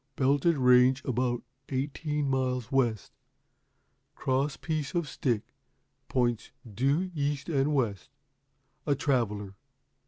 [0.15, 3.11] Belted Range about eighteen miles west.
[4.15, 5.53] Cross piece on stick,
[6.09, 8.09] points due east and west.
[8.87, 9.53] A Traveler.'"